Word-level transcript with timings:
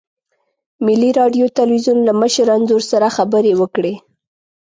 ملي 0.85 1.09
راډیو 1.19 1.45
تلویزیون 1.57 1.99
له 2.07 2.13
مشر 2.21 2.45
انځور 2.55 2.83
سره 2.91 3.07
خبرې 3.17 3.53
وکړې. 3.61 3.93